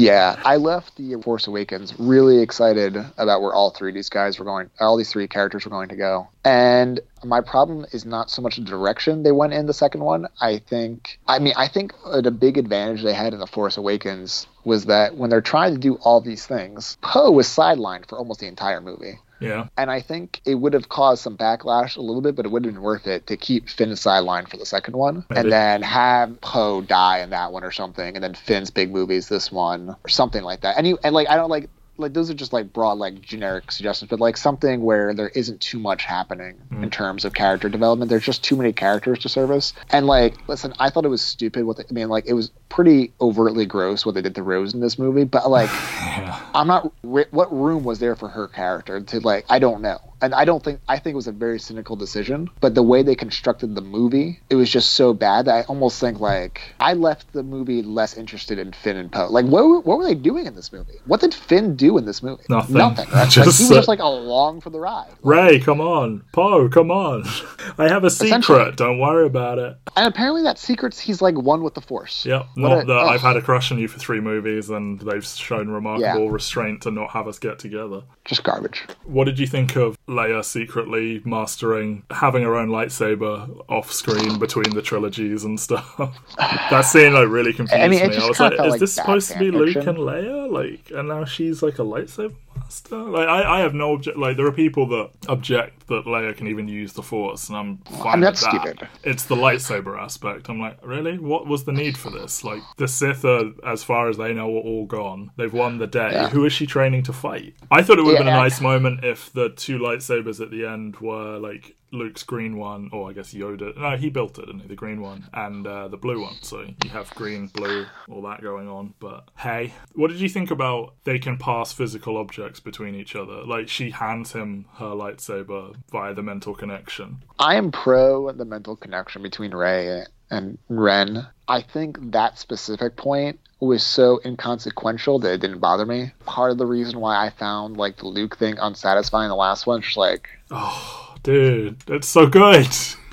[0.00, 4.38] Yeah, I left the Force Awakens really excited about where all three of these guys
[4.38, 6.26] were going, all these three characters were going to go.
[6.42, 10.26] And my problem is not so much the direction they went in the second one.
[10.40, 14.46] I think, I mean, I think the big advantage they had in the Force Awakens
[14.64, 18.40] was that when they're trying to do all these things, Poe was sidelined for almost
[18.40, 19.18] the entire movie.
[19.40, 22.50] Yeah, And I think it would have caused some backlash a little bit, but it
[22.50, 25.40] would have been worth it to keep Finn sidelined for the second one, Maybe.
[25.40, 29.28] and then have Poe die in that one or something, and then Finn's big movies
[29.28, 30.76] this one or something like that.
[30.76, 31.68] And you and like I don't like
[32.00, 35.60] like those are just like broad like generic suggestions, but like something where there isn't
[35.60, 36.82] too much happening Mm.
[36.84, 38.08] in terms of character development.
[38.08, 39.72] There's just too many characters to service.
[39.90, 41.64] And like, listen, I thought it was stupid.
[41.64, 44.72] What they, I mean, like it was pretty overtly gross what they did to Rose
[44.74, 45.24] in this movie.
[45.24, 45.68] But like,
[46.00, 46.40] Yeah.
[46.54, 46.92] I'm not.
[47.04, 49.46] What room was there for her character to like?
[49.48, 50.00] I don't know.
[50.22, 52.50] And I don't think I think it was a very cynical decision.
[52.60, 56.00] But the way they constructed the movie, it was just so bad that I almost
[56.00, 59.28] think like I left the movie less interested in Finn and Poe.
[59.30, 60.98] Like, what were, what were they doing in this movie?
[61.06, 62.42] What did Finn do in this movie?
[62.48, 62.76] Nothing.
[62.76, 63.06] Nothing.
[63.06, 63.14] Right?
[63.22, 65.10] like, Just, he was uh, just like along for the ride.
[65.22, 66.22] Rey, come on.
[66.32, 67.24] Poe, come on.
[67.78, 68.76] I have a secret.
[68.76, 69.76] Don't worry about it.
[69.96, 72.24] And apparently, that secret's he's like one with the Force.
[72.26, 72.46] Yep.
[72.54, 73.08] What Not a- that ugh.
[73.08, 76.90] I've had a crush on you for three movies and they've shown remarkable restraint to
[76.90, 78.02] not have us get together.
[78.30, 78.84] Just garbage.
[79.02, 84.70] What did you think of Leia secretly mastering having her own lightsaber off screen between
[84.72, 85.96] the trilogies and stuff?
[86.38, 88.16] that scene like really confused I mean, me.
[88.16, 90.48] I was like, is like this supposed to be Luke and Leia?
[90.48, 92.32] Like, and now she's like a lightsaber
[92.70, 92.96] master?
[92.96, 94.16] Like, I, I have no object.
[94.16, 97.78] Like, there are people that object that Leia can even use the Force, and I'm
[97.78, 98.50] fine I mean, that's that.
[98.62, 98.88] stupid.
[99.02, 100.48] It's the lightsaber aspect.
[100.48, 101.18] I'm like, really?
[101.18, 102.44] What was the need for this?
[102.44, 105.30] Like, the Sith are, as far as they know, are all gone.
[105.36, 106.10] They've won the day.
[106.12, 106.28] Yeah.
[106.28, 107.54] Who is she training to fight?
[107.70, 108.42] I thought it would have been a Yeah.
[108.42, 113.10] nice moment if the two lightsabers at the end were like Luke's green one, or
[113.10, 113.76] I guess Yoda.
[113.76, 114.68] No, he built it, didn't he?
[114.68, 116.36] The green one and uh, the blue one.
[116.40, 118.94] So you have green, blue, all that going on.
[119.00, 123.44] But hey, what did you think about they can pass physical objects between each other?
[123.44, 127.22] Like she hands him her lightsaber via the mental connection.
[127.38, 131.26] I am pro the mental connection between Rey and Ren.
[131.48, 136.12] I think that specific point was so inconsequential that it didn't bother me.
[136.24, 139.82] Part of the reason why I found like the Luke thing unsatisfying the last one,
[139.82, 142.68] just like Oh, dude, it's so good.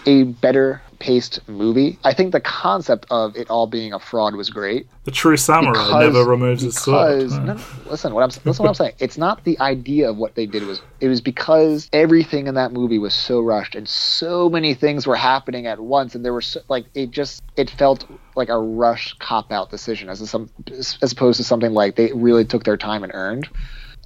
[0.05, 1.97] a better paced movie.
[2.03, 4.87] I think the concept of it all being a fraud was great.
[5.05, 7.29] The true samurai Because- never removes his sword.
[7.29, 8.93] no, no, listen what I'm listen what I'm saying.
[8.99, 10.63] It's not the idea of what they did.
[10.63, 14.73] It was it was because everything in that movie was so rushed and so many
[14.73, 18.05] things were happening at once, and there were so, like it just it felt
[18.35, 22.11] like a rush cop out decision as a, some as opposed to something like they
[22.13, 23.47] really took their time and earned.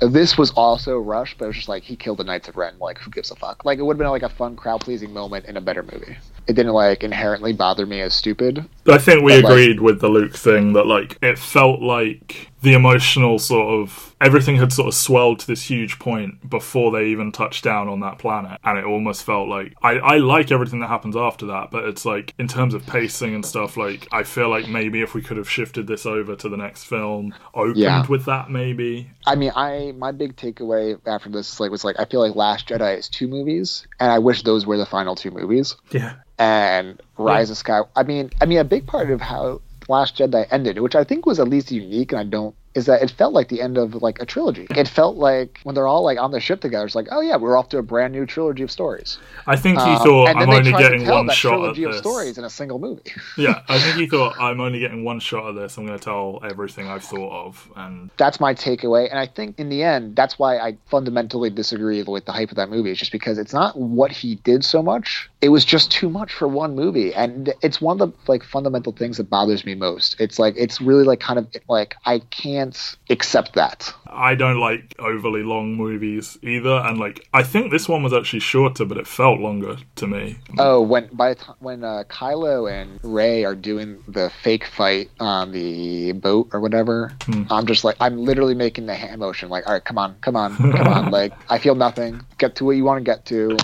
[0.02, 2.74] This was also rushed, but it was just like he killed the Knights of Ren.
[2.80, 3.64] Like who gives a fuck?
[3.66, 6.18] Like it would have been like a fun crowd pleasing moment in a better movie.
[6.48, 8.66] It didn't like inherently bother me as stupid.
[8.88, 12.51] I think we But, like- agreed with the Luke thing that like it felt like
[12.62, 17.08] the emotional sort of everything had sort of swelled to this huge point before they
[17.08, 20.80] even touched down on that planet, and it almost felt like I I like everything
[20.82, 24.24] that happens after that, but it's like in terms of pacing and stuff, like I
[24.24, 27.78] feel like maybe if we could have shifted this over to the next film, opened
[27.78, 28.06] Yeah.
[28.08, 29.10] with that maybe.
[29.26, 32.36] I mean, I my big takeaway after this is like was like I feel like
[32.36, 35.76] Last Jedi is two movies, and I wish those were the final two movies.
[35.92, 36.14] Yeah.
[36.38, 37.82] And Rise of Sky.
[37.96, 41.26] I mean, I mean, a big part of how Last Jedi ended, which I think
[41.26, 42.56] was at least unique, and I don't.
[42.74, 44.68] Is that it felt like the end of like a trilogy.
[44.70, 47.36] It felt like when they're all like on the ship together, it's like, oh yeah,
[47.36, 49.18] we're off to a brand new trilogy of stories.
[49.46, 52.38] I think he Um, thought and I'm only getting one shot at trilogy of stories
[52.38, 53.04] in a single movie.
[53.38, 55.78] Yeah, I think he thought I'm only getting one shot at this.
[55.78, 59.10] I'm going to tell everything I've thought of, and that's my takeaway.
[59.10, 62.58] And I think in the end, that's why I fundamentally disagree with the hype of
[62.58, 62.92] that movie.
[62.92, 65.30] It's just because it's not what he did so much.
[65.42, 67.14] It was just too much for one movie.
[67.16, 70.16] And it's one of the like fundamental things that bothers me most.
[70.20, 72.61] It's like it's really like kind of like I can't
[73.10, 73.94] accept that.
[74.08, 76.82] I don't like overly long movies either.
[76.86, 80.38] And like, I think this one was actually shorter, but it felt longer to me.
[80.58, 85.10] Oh, when by the time when uh, Kylo and Rey are doing the fake fight
[85.20, 87.14] on the boat or whatever,
[87.50, 90.36] I'm just like I'm literally making the hand motion, like, all right, come on, come
[90.36, 91.12] on, come on.
[91.22, 92.22] Like I feel nothing.
[92.38, 93.58] Get to what you want to get to.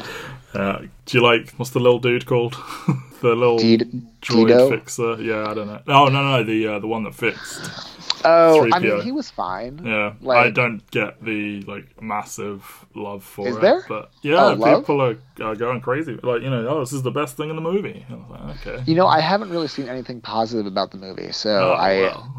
[0.53, 2.55] Uh, do you like what's the little dude called?
[3.21, 5.21] the little Did- droid fixer?
[5.21, 5.81] Yeah, I don't know.
[5.87, 7.69] Oh no, no, the uh, the one that fixed.
[8.25, 8.81] Oh, I 3PO.
[8.81, 9.81] mean, he was fine.
[9.85, 13.61] Yeah, like, I don't get the like massive love for Is it.
[13.61, 13.85] there?
[13.87, 14.83] But yeah, Oh, love?
[14.83, 16.19] people are, are going crazy.
[16.21, 18.05] Like you know, oh, this is the best thing in the movie.
[18.29, 18.83] Like, okay.
[18.85, 22.33] You know, I haven't really seen anything positive about the movie, so Oh, I well.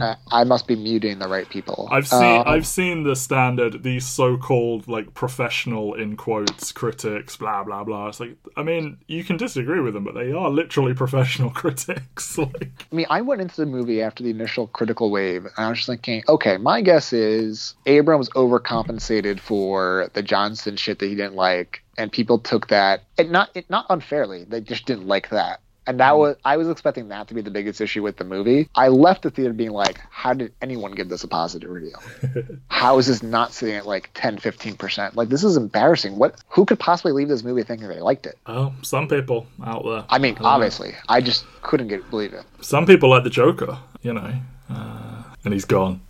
[0.00, 1.88] I I must be muting the right people.
[1.92, 7.64] I've seen Um, I've seen the standard these so-called like professional in quotes critics blah
[7.64, 8.08] blah blah.
[8.08, 12.38] It's like I mean you can disagree with them, but they are literally professional critics.
[12.38, 15.68] like I mean, I went into the movie after the initial critical wave, and I
[15.68, 21.14] was just thinking, okay, my guess is Abrams overcompensated for the Johnson shit that he
[21.14, 25.28] didn't like, and people took that, and not it, not unfairly, they just didn't like
[25.30, 25.60] that.
[25.84, 28.68] And that was I was expecting that to be the biggest issue with the movie.
[28.76, 31.96] I left the theater being like, how did anyone give this a positive review?
[32.68, 35.16] how is this not sitting at like 10, 15%?
[35.16, 36.16] Like this is embarrassing.
[36.16, 38.38] What who could possibly leave this movie thinking they liked it?
[38.46, 40.04] oh, some people out there.
[40.08, 40.46] I mean, know.
[40.46, 42.44] obviously, I just couldn't get believe it.
[42.60, 44.32] some people like the Joker, you know,
[44.70, 46.00] uh, and he's gone.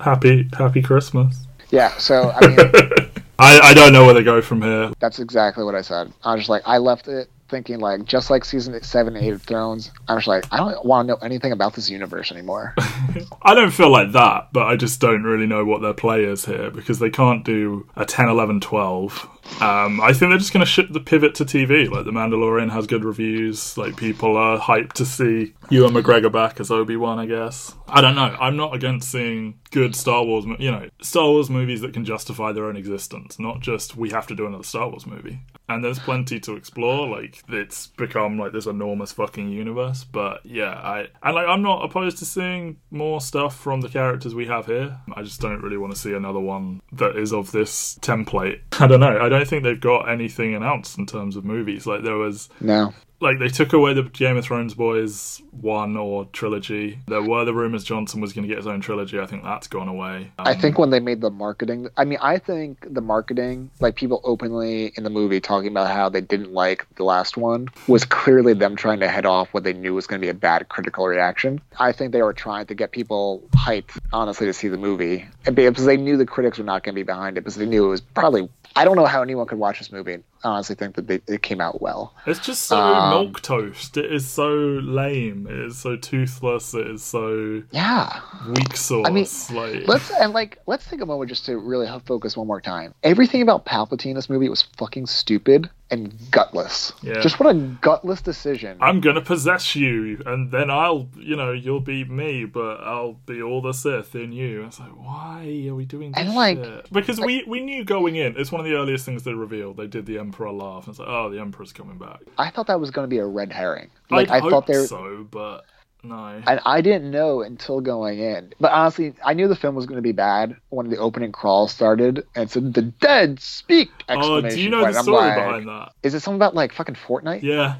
[0.00, 1.46] happy happy Christmas.
[1.70, 2.56] Yeah, so I mean,
[3.40, 4.92] I, I don't know where they go from here.
[5.00, 6.12] that's exactly what I said.
[6.24, 9.42] I was just like, I left it thinking like, just like season seven, eight of
[9.42, 9.90] Thrones.
[10.08, 12.74] I was like, I don't want to know anything about this universe anymore.
[13.42, 16.44] I don't feel like that, but I just don't really know what their play is
[16.44, 19.28] here because they can't do a 10, 11, 12.
[19.60, 21.90] Um, I think they're just going to ship the pivot to TV.
[21.90, 23.76] Like, The Mandalorian has good reviews.
[23.76, 27.74] Like, people are hyped to see Ewan McGregor back as Obi Wan, I guess.
[27.92, 28.36] I don't know.
[28.40, 32.52] I'm not against seeing good Star Wars, you know, Star Wars movies that can justify
[32.52, 35.40] their own existence, not just we have to do another Star Wars movie.
[35.68, 37.08] And there's plenty to explore.
[37.08, 40.04] Like, it's become like this enormous fucking universe.
[40.04, 44.34] But yeah, I and like I'm not opposed to seeing more stuff from the characters
[44.34, 44.98] we have here.
[45.14, 48.60] I just don't really want to see another one that is of this template.
[48.80, 49.20] I don't know.
[49.20, 51.86] I don't think they've got anything announced in terms of movies.
[51.86, 56.24] Like there was No, like they took away the Game of Thrones boys one or
[56.26, 56.98] trilogy.
[57.06, 59.20] There were the rumors Johnson was going to get his own trilogy.
[59.20, 60.30] I think that's gone away.
[60.38, 63.94] I Um, think when they made the marketing, I mean, I think the marketing, like
[63.96, 68.04] people openly in the movie talking about how they didn't like the last one, was
[68.04, 70.68] clearly them trying to head off what they knew was going to be a bad
[70.68, 71.60] critical reaction.
[71.78, 75.54] I think they were trying to get people hyped, honestly, to see the movie And
[75.54, 77.84] because they knew the critics were not going to be behind it, because they knew
[77.84, 78.48] it was probably.
[78.76, 81.60] I don't know how anyone could watch this movie honestly think that they, it came
[81.60, 82.14] out well.
[82.26, 83.96] It's just so Um, milk toast.
[83.96, 85.46] It is so lame.
[85.48, 86.74] It is so toothless.
[86.74, 88.20] It is so Yeah.
[88.48, 89.06] weak sauce.
[89.06, 92.46] I mean, like Let's and like let's take a moment just to really focus one
[92.46, 92.94] more time.
[93.02, 96.92] Everything about Palpatine in this movie was fucking stupid and gutless.
[97.02, 97.18] Yeah.
[97.20, 98.78] Just what a gutless decision.
[98.80, 103.42] I'm gonna possess you, and then I'll, you know, you'll be me, but I'll be
[103.42, 104.62] all the Sith in you.
[104.66, 106.24] It's like, why are we doing this?
[106.24, 106.92] And, like- shit?
[106.92, 108.36] because we we knew going in.
[108.36, 109.78] It's one of the earliest things they revealed.
[109.78, 110.84] They did the Emperor laugh.
[110.86, 112.20] and It's like, oh, the Emperor's coming back.
[112.38, 113.90] I thought that was going to be a red herring.
[114.10, 115.64] Like I'd I thought there, so, but
[116.04, 116.40] no.
[116.46, 118.54] and I didn't know until going in.
[118.60, 121.66] But honestly, I knew the film was going to be bad when the opening crawl
[121.66, 124.94] started and said "the dead speak!" oh, do you know point.
[124.94, 125.92] the story like, behind that?
[126.04, 127.42] Is it something about like fucking Fortnite?
[127.42, 127.76] Yeah,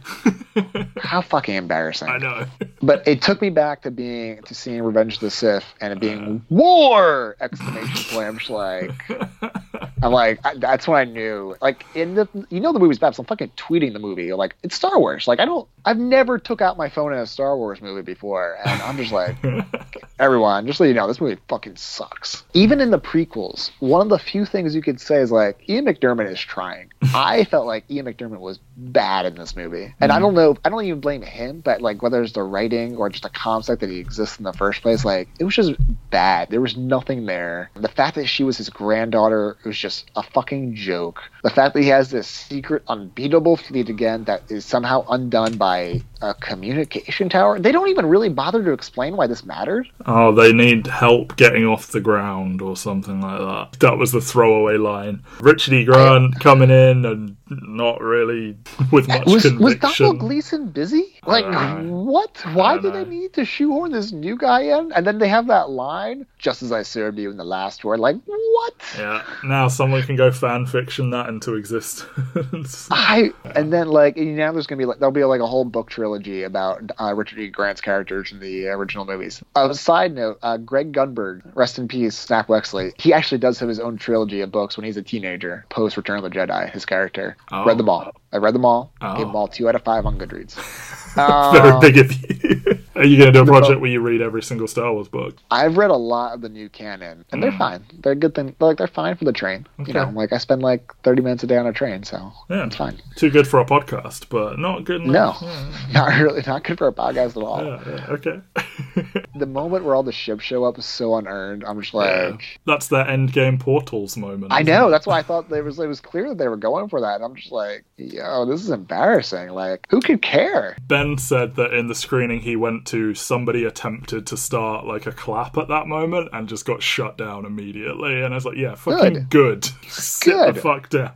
[0.99, 2.09] How fucking embarrassing!
[2.09, 2.47] I know.
[2.83, 6.01] But it took me back to being to seeing Revenge of the Sith and it
[6.01, 7.37] being war!
[7.41, 8.27] Exclamation point.
[8.27, 8.91] I'm just like.
[10.03, 11.57] I'm like, I, that's when I knew.
[11.61, 13.15] Like, in the, you know, the movie's bad.
[13.15, 14.33] So I'm fucking tweeting the movie.
[14.33, 15.29] Like, it's Star Wars.
[15.29, 18.57] Like, I don't, I've never took out my phone in a Star Wars movie before,
[18.65, 19.37] and I'm just like,
[20.21, 22.45] everyone, just so you know, this movie fucking sucks.
[22.53, 25.87] Even in the prequels, one of the few things you could say is like, Ian
[25.87, 26.93] McDiarmid is trying.
[27.15, 30.21] I felt like Ian McDiarmid was bad in this movie, and I mm.
[30.21, 33.23] don't know, I don't even blame him, but like whether it's the writing or just
[33.23, 35.75] the concept that he exists in the first place, like it was just
[36.11, 36.51] bad.
[36.51, 37.71] There was nothing there.
[37.75, 41.21] The fact that she was his granddaughter was just a fucking joke.
[41.43, 46.03] The fact that he has this secret unbeatable fleet again that is somehow undone by
[46.21, 47.59] a communication tower.
[47.59, 49.89] They don't even really bother to explain why this mattered.
[50.11, 53.81] Oh, they need help getting off the ground or something like that.
[53.81, 55.23] That was the throwaway line.
[55.41, 55.85] Richard E.
[55.85, 56.41] Grant oh.
[56.41, 58.57] coming in and not really
[58.93, 59.81] with much Was was conviction.
[59.81, 61.19] Domhnall Gleeson busy?
[61.27, 62.37] Like don't what?
[62.53, 64.93] Why don't did they need to shoehorn this new guy in?
[64.93, 68.01] And then they have that line, "Just as I served you" in the last word.
[68.01, 68.75] Like what?
[68.97, 72.89] Yeah, now someone can go fan fiction that into existence.
[72.91, 75.65] I and then like and now there's gonna be like there'll be like a whole
[75.65, 77.49] book trilogy about uh, Richard E.
[77.49, 79.43] Grant's characters in the original movies.
[79.57, 82.93] Uh, side note: uh, Greg Grunberg, rest in peace, Snap Wexley.
[83.01, 86.19] He actually does have his own trilogy of books when he's a teenager, post Return
[86.19, 86.71] of the Jedi.
[86.71, 87.65] His character Oh.
[87.65, 88.13] read them all.
[88.33, 88.93] I read them all.
[89.01, 89.17] Oh.
[89.17, 90.55] Gave them all two out of five on Goodreads.
[91.53, 92.79] Very Uh, big of you.
[93.01, 95.37] Are you going to do a project where you read every single Star Wars book?
[95.51, 97.83] I've read a lot of the new canon, and they're fine.
[98.03, 98.55] They're a good thing.
[98.61, 99.67] Like they're fine for the train.
[99.79, 99.83] Mm.
[99.83, 99.93] Okay.
[99.93, 102.67] You know, like I spend like thirty minutes a day on a train, so Yeah.
[102.67, 103.01] it's fine.
[103.17, 105.39] Too good for a podcast, but not good No, enough.
[105.43, 107.65] Yeah, not really, not good for a podcast at all.
[107.65, 108.41] yeah, yeah, okay.
[109.37, 111.65] The moment where all the ships show up is so unearned.
[111.65, 112.59] I'm just like.
[112.67, 114.53] That's their endgame portals moment.
[114.53, 114.89] I know.
[114.89, 114.91] it?
[114.91, 115.79] That's why I thought there was.
[115.79, 117.15] It was clear that they were going for that.
[117.17, 119.51] And I'm just like, yo, this is embarrassing.
[119.51, 120.77] Like, who could care?
[120.87, 125.13] Ben said that in the screening he went to, somebody attempted to start like a
[125.13, 128.21] clap at that moment and just got shut down immediately.
[128.23, 129.65] And I was like, yeah, fucking good.
[129.89, 130.55] Sit Good.
[130.55, 131.13] the fuck down.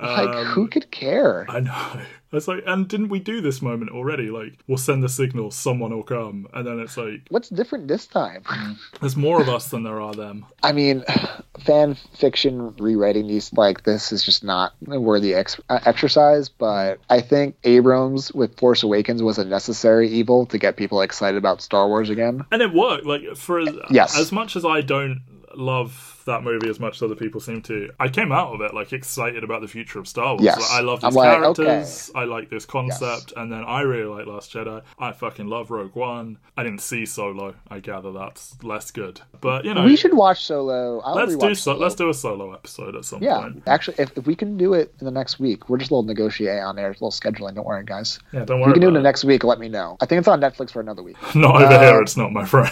[0.00, 1.46] Like, Um, who could care?
[1.48, 2.00] I know.
[2.32, 4.30] It's like, and didn't we do this moment already?
[4.30, 8.06] Like, we'll send the signal, someone will come, and then it's like, What's different this
[8.06, 8.42] time?
[9.00, 10.46] there's more of us than there are them.
[10.62, 11.04] I mean,
[11.64, 16.48] fan fiction rewriting these like this is just not a worthy ex- uh, exercise.
[16.48, 21.36] But I think Abrams with Force Awakens was a necessary evil to get people excited
[21.36, 22.44] about Star Wars again.
[22.50, 23.04] And it worked.
[23.04, 24.18] Like, for as, Yes.
[24.18, 25.20] as much as I don't
[25.54, 27.90] love that movie as much as other people seem to.
[28.00, 30.42] I came out of it like excited about the future of Star Wars.
[30.44, 30.58] Yes.
[30.60, 32.10] Like, I love these like, characters.
[32.14, 34.82] I like this concept, and then I really like Last Jedi.
[34.98, 36.38] I fucking love Rogue One.
[36.56, 37.54] I didn't see Solo.
[37.68, 41.00] I gather that's less good, but you know, We should watch Solo.
[41.00, 41.74] I'll let's do so.
[41.76, 43.62] Let's do a solo episode at some Yeah, point.
[43.66, 46.06] actually, if, if we can do it in the next week, we're just a little
[46.06, 47.54] negotiate on there, a little scheduling.
[47.54, 48.18] Don't worry, guys.
[48.32, 48.70] Yeah, don't worry.
[48.70, 49.44] If we can do it in the next week.
[49.44, 49.96] Let me know.
[50.00, 51.16] I think it's on Netflix for another week.
[51.20, 51.34] it.
[51.34, 52.00] Not over Uh, here.
[52.02, 52.70] It's not my friend.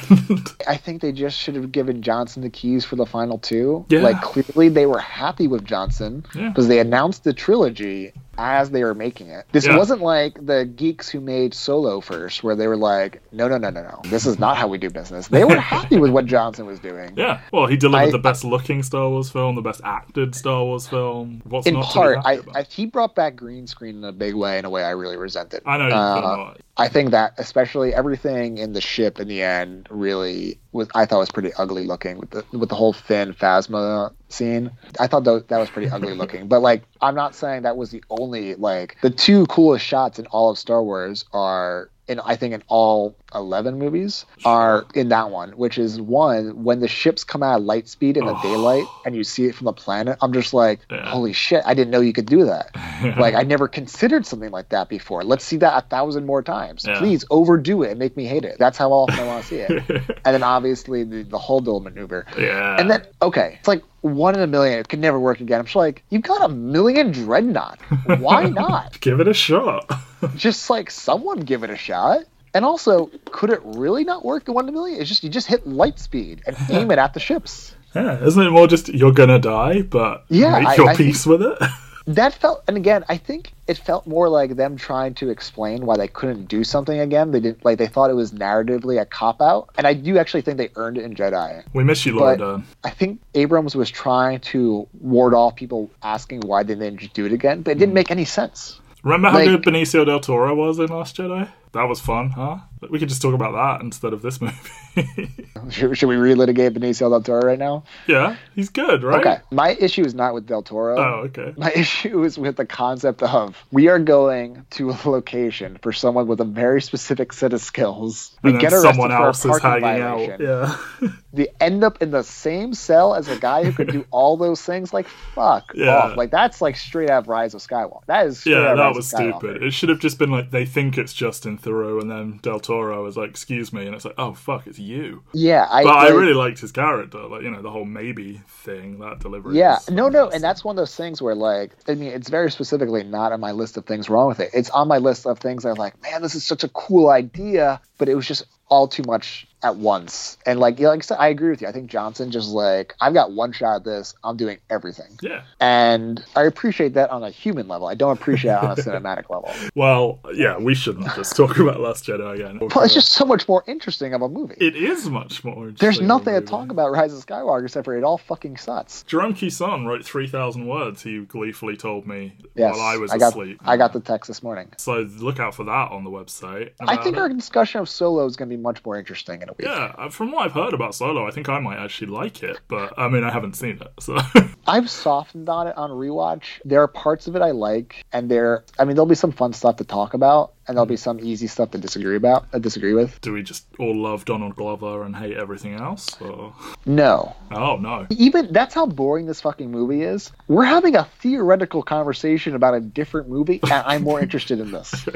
[0.68, 3.84] I think they just should have given Johnson the keys for the final two.
[3.88, 4.00] Yeah.
[4.00, 6.48] Like clearly they were happy with Johnson Yeah.
[6.48, 9.44] because they announced the trilogy as they were making it.
[9.52, 9.76] This Yeah.
[9.76, 13.68] wasn't like the geeks who made Solo first, where they were like, no, no, no,
[13.68, 14.00] no, no.
[14.04, 15.28] This is not how we do business.
[15.28, 17.12] They were happy with what Johnson was doing.
[17.16, 17.40] yeah.
[17.52, 20.86] Well, he delivered I- the best looking Star Wars film, the best acted Star Wars
[20.86, 21.42] film.
[21.44, 22.38] What's In not part, I.
[22.54, 25.16] I, he brought back green screen in a big way, in a way I really
[25.18, 25.60] resented.
[25.66, 26.54] I know you Uh.
[26.80, 31.18] I think that especially everything in the ship in the end really was I thought
[31.18, 34.70] was pretty ugly looking with the with the whole Finn Phasma scene.
[34.98, 36.48] I thought that, that was pretty ugly looking.
[36.48, 40.24] But like I'm not saying that was the only like the two coolest shots in
[40.28, 45.30] all of Star Wars are in I think in all 11 movies are in that
[45.30, 48.42] one, which is one when the ships come out of light speed in the Oh.
[48.42, 50.16] daylight and you see it from the planet.
[50.20, 51.08] I'm just like, Yeah.
[51.08, 51.62] holy shit!
[51.66, 52.70] I didn't know you could do that.
[53.18, 55.22] like I never considered something like that before.
[55.24, 56.84] Let's see that a thousand more times.
[56.86, 56.98] Yeah.
[56.98, 58.56] Please overdo it and make me hate it.
[58.58, 59.70] That's how often I want to see it.
[60.24, 62.26] and then obviously the, the Holdo maneuver.
[62.38, 62.76] yeah.
[62.78, 64.78] And then okay, it's like one in a million.
[64.78, 65.58] It could never work again.
[65.60, 67.78] I'm just like, you've got a million dreadnought.
[68.18, 68.98] Why not?
[69.00, 69.90] give it a shot.
[70.36, 72.20] just like someone give it a shot.
[72.54, 75.00] And also, could it really not work in one in a million?
[75.00, 77.74] It's just you just hit light speed and aim it at the ships.
[77.94, 81.26] yeah, isn't it more just you're gonna die, but Yeah, make I- your I peace
[81.26, 81.58] with it?
[82.06, 85.96] That felt, and again, I think it felt more like them trying to explain why
[85.96, 87.30] they couldn't do something again.
[87.30, 90.40] They didn't like they thought it was narratively a cop out, and I do actually
[90.40, 91.62] think they earned it in Jedi.
[91.72, 92.64] we miss you, Laura But- Dern.
[92.82, 97.26] I think Abrams was trying to ward off people asking why they didn't just do
[97.26, 97.96] it again, but it didn't hmm.
[97.96, 98.80] make any sense.
[99.04, 101.48] Remember how like- good Benicio del Toro was in Last Jedi?
[101.72, 102.58] That was fun, huh?
[102.90, 104.56] We could just talk about that instead of this movie.
[105.70, 107.84] Should, should we relitigate Benicio del Toro right now?
[108.08, 109.20] yeah, he's good, right?
[109.20, 110.96] Okay, my issue is not with del Toro.
[110.98, 111.52] Oh, okay.
[111.56, 116.26] My issue is with the concept of we are going to a location for someone
[116.26, 118.36] with a very specific set of skills.
[118.42, 120.46] We And get arrested someone for a else is parking hanging violation.
[120.46, 120.78] out.
[121.02, 121.10] Yeah.
[121.32, 124.60] They end up in the same cell as a guy who could do all those
[124.62, 124.92] things.
[124.92, 125.96] Like fuck Yeah.
[125.96, 126.16] off.
[126.16, 128.04] Like that's like straight out of Rise of Skywalker.
[128.06, 129.62] That is Yeah, that was stupid.
[129.62, 133.06] It should have just been like they think it's Justin Theroux, and then Del Toro
[133.06, 135.82] is like, "Excuse me," and it's like, "Oh fuck, it's you." Yeah, I.
[135.82, 139.20] But I like- really liked his character, like you know the whole maybe thing, that
[139.20, 139.56] delivery.
[139.56, 142.50] Yeah, no, no, and that's one of those things where, like, I mean, it's very
[142.50, 144.50] specifically not on my list of things wrong with it.
[144.52, 147.80] It's on my list of things I'm like, man, this is such a cool idea,
[147.98, 150.38] but it was just all too much at once.
[150.46, 151.68] And like, like I said, I agree with you.
[151.68, 154.14] I think Johnson just like, I've got one shot at this.
[154.24, 155.42] I'm doing everything, Yeah.
[155.60, 157.86] and I appreciate that on a human level.
[157.86, 159.50] I don't appreciate it on a cinematic level.
[159.74, 162.58] Well, yeah, we shouldn't just talk about Last Jedi again.
[162.60, 164.54] Well, it's just so much more interesting of a movie.
[164.58, 165.70] It is much more.
[165.70, 169.02] There's nothing to talk about Rise of Skywalker except for it all fucking sucks.
[169.04, 173.60] Jerome Kisson wrote 3,000 words, he gleefully told me Yes, while I was got, asleep.
[173.64, 174.68] I got the text this morning.
[174.78, 176.70] So look out for that on the website.
[176.80, 177.20] I think it.
[177.20, 179.66] our discussion of Solo is going to be much more interesting in a week.
[179.66, 182.58] Yeah, uh, from what I've heard about Solo, I think I might actually like it,
[182.68, 184.18] but I mean, I haven't seen it, so.
[184.66, 186.60] I've softened on it on rewatch.
[186.64, 189.52] There are parts of it I like, and there, I mean, there'll be some fun
[189.52, 192.46] stuff to talk about, and there'll be some easy stuff to disagree about.
[192.52, 193.20] I disagree with.
[193.20, 196.20] Do we just all love Donald Glover and hate everything else?
[196.20, 196.54] Or...
[196.86, 198.06] No, Oh, no.
[198.10, 200.32] even that's how boring this fucking movie is.
[200.48, 205.06] We're having a theoretical conversation about a different movie, and I'm more interested in this.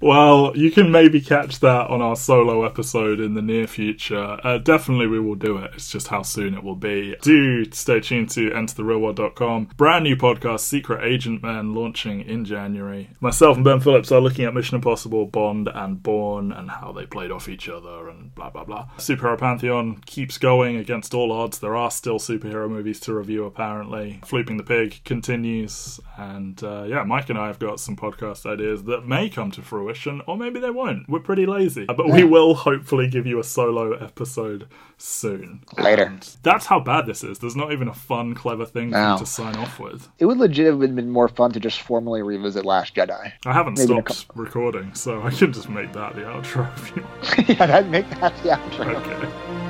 [0.00, 4.38] Well, you can maybe catch that on our solo episode in the near future.
[4.44, 5.72] Uh, definitely, we will do it.
[5.74, 7.16] It's just how soon it will be.
[7.20, 9.70] Do stay tuned to EnterTheReelWorld.com.
[9.76, 13.10] Brand new podcast, Secret Agent Man, launching in January.
[13.20, 17.06] Myself and Ben Phillips are looking at Mission Impossible, Bond, and Bourne, and how they
[17.06, 18.88] played off each other, and blah blah blah.
[18.98, 21.58] Superhero Pantheon keeps going against all odds.
[21.60, 24.20] There are still superhero movies to review, apparently.
[24.24, 28.84] Flooping the Pig continues, and uh, yeah, Mike and I have got some podcast ideas
[28.84, 31.08] that may come to fruition or maybe they won't.
[31.08, 31.86] We're pretty lazy.
[31.88, 35.60] Uh, But we will hopefully give you a solo episode soon.
[35.76, 36.04] Later.
[36.04, 37.38] And that's how bad this is.
[37.38, 39.16] There's not even a fun, clever thing No.
[39.18, 40.08] to sign off with.
[40.18, 43.32] It would legit have been more fun to just formally revisit Last Jedi.
[43.46, 47.02] I haven't Maybe stopped recording, so I can just make that the outro if you
[47.36, 47.48] want.
[47.48, 48.94] yeah, that'd make that the outro.
[48.94, 49.67] Okay.